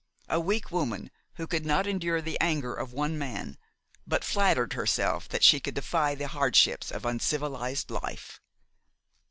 A 0.29 0.39
weak 0.39 0.71
woman, 0.71 1.11
who 1.35 1.45
could 1.45 1.63
not 1.63 1.85
endure 1.85 2.23
the 2.23 2.39
anger 2.41 2.73
of 2.73 2.91
one 2.91 3.19
man, 3.19 3.55
but 4.07 4.23
flattered 4.23 4.73
herself 4.73 5.29
that 5.29 5.43
she 5.43 5.59
could 5.59 5.75
defy 5.75 6.15
the 6.15 6.27
hardships 6.29 6.89
of 6.89 7.05
uncivilized 7.05 7.91
life! 7.91 8.41